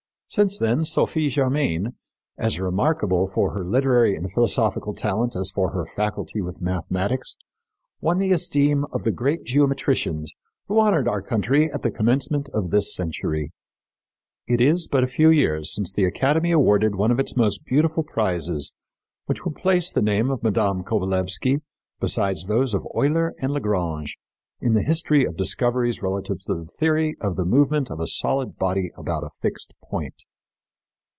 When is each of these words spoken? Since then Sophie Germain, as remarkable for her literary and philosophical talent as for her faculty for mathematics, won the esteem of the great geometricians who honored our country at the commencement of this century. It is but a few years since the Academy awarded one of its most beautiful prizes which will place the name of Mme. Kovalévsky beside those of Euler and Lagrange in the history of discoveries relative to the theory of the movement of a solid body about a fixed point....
Since 0.33 0.59
then 0.59 0.85
Sophie 0.85 1.27
Germain, 1.27 1.95
as 2.37 2.57
remarkable 2.57 3.27
for 3.27 3.53
her 3.53 3.65
literary 3.65 4.15
and 4.15 4.31
philosophical 4.31 4.93
talent 4.93 5.35
as 5.35 5.51
for 5.51 5.71
her 5.71 5.85
faculty 5.85 6.39
for 6.39 6.53
mathematics, 6.61 7.35
won 7.99 8.17
the 8.17 8.31
esteem 8.31 8.85
of 8.93 9.03
the 9.03 9.11
great 9.11 9.43
geometricians 9.43 10.31
who 10.69 10.79
honored 10.79 11.05
our 11.09 11.21
country 11.21 11.69
at 11.73 11.81
the 11.81 11.91
commencement 11.91 12.47
of 12.53 12.69
this 12.69 12.95
century. 12.95 13.51
It 14.47 14.61
is 14.61 14.87
but 14.87 15.03
a 15.03 15.15
few 15.15 15.31
years 15.31 15.75
since 15.75 15.91
the 15.91 16.05
Academy 16.05 16.51
awarded 16.53 16.95
one 16.95 17.11
of 17.11 17.19
its 17.19 17.35
most 17.35 17.65
beautiful 17.65 18.03
prizes 18.03 18.71
which 19.25 19.43
will 19.43 19.51
place 19.51 19.91
the 19.91 20.01
name 20.01 20.31
of 20.31 20.41
Mme. 20.43 20.83
Kovalévsky 20.85 21.59
beside 21.99 22.37
those 22.47 22.73
of 22.73 22.87
Euler 22.95 23.35
and 23.41 23.51
Lagrange 23.51 24.17
in 24.63 24.73
the 24.75 24.83
history 24.83 25.25
of 25.25 25.35
discoveries 25.37 26.03
relative 26.03 26.37
to 26.39 26.53
the 26.53 26.65
theory 26.65 27.15
of 27.19 27.35
the 27.35 27.43
movement 27.43 27.89
of 27.89 27.99
a 27.99 28.05
solid 28.05 28.57
body 28.59 28.91
about 28.95 29.23
a 29.23 29.29
fixed 29.41 29.73
point.... 29.89 30.13